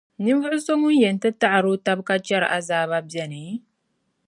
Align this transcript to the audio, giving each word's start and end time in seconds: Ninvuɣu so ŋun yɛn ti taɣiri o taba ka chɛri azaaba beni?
Ninvuɣu 0.23 0.57
so 0.65 0.73
ŋun 0.81 0.99
yɛn 1.01 1.17
ti 1.21 1.29
taɣiri 1.41 1.69
o 1.73 1.81
taba 1.85 2.01
ka 2.07 2.15
chɛri 2.25 2.47
azaaba 2.57 2.97
beni? 3.09 3.41